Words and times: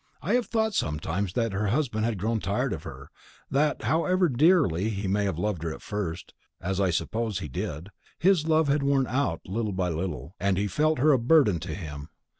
I 0.23 0.33
have 0.33 0.47
thought 0.47 0.73
sometimes 0.73 1.33
that 1.33 1.53
her 1.53 1.67
husband 1.67 2.05
had 2.05 2.17
grown 2.17 2.39
tired 2.39 2.73
of 2.73 2.81
her; 2.81 3.11
that, 3.51 3.83
however 3.83 4.29
dearly 4.29 4.89
he 4.89 5.07
might 5.07 5.25
have 5.25 5.37
loved 5.37 5.61
her 5.61 5.71
at 5.71 5.83
first, 5.83 6.33
as 6.59 6.81
I 6.81 6.89
suppose 6.89 7.37
he 7.37 7.47
did, 7.47 7.89
his 8.17 8.47
love 8.47 8.67
had 8.67 8.81
worn 8.81 9.05
out 9.05 9.41
little 9.45 9.73
by 9.73 9.89
little, 9.89 10.33
and 10.39 10.57
he 10.57 10.65
felt 10.67 10.97
her 10.97 11.11
a 11.11 11.19
burden 11.19 11.59
to 11.59 11.75
him. 11.75 12.09